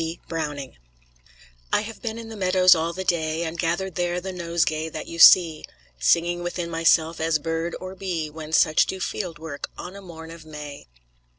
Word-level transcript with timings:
BROWNING 0.27 0.77
I 1.71 1.81
have 1.81 2.01
been 2.01 2.17
in 2.17 2.29
the 2.29 2.35
meadows 2.35 2.73
all 2.73 2.91
the 2.91 3.03
day, 3.03 3.43
And 3.43 3.55
gathered 3.59 3.93
there 3.93 4.19
the 4.19 4.33
nosegay 4.33 4.89
that 4.89 5.05
you 5.07 5.19
see; 5.19 5.63
Singing 5.99 6.41
within 6.41 6.71
myself 6.71 7.19
as 7.21 7.37
bird 7.37 7.75
or 7.79 7.93
bee 7.93 8.27
When 8.27 8.51
such 8.51 8.87
do 8.87 8.99
fieldwork 8.99 9.65
on 9.77 9.95
a 9.95 10.01
morn 10.01 10.31
of 10.31 10.43
May. 10.43 10.87